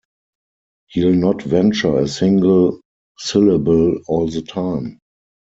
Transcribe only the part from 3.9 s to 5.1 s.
all the time!